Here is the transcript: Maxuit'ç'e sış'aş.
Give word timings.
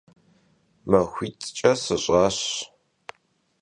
Maxuit'ç'e 0.89 1.71
sış'aş. 1.83 2.39